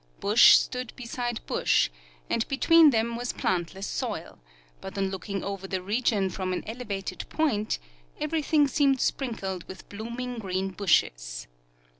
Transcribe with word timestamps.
Bush 0.19 0.57
stood 0.57 0.93
beside 0.95 1.45
bush, 1.45 1.91
and 2.27 2.47
between 2.47 2.89
them 2.89 3.15
was 3.15 3.31
plantless 3.33 3.85
soil; 3.85 4.39
but 4.81 4.97
on 4.97 5.11
looking 5.11 5.43
over 5.43 5.67
the 5.67 5.79
region 5.83 6.31
from 6.31 6.53
an 6.53 6.63
elevated 6.65 7.23
point, 7.29 7.77
everything 8.19 8.67
seemed 8.67 8.99
sprinkled 8.99 9.63
with 9.67 9.87
bloom 9.89 10.19
ing 10.19 10.39
green 10.39 10.69
bushes. 10.69 11.45